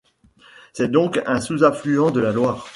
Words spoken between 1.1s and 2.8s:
un sous-affluent de la Loire.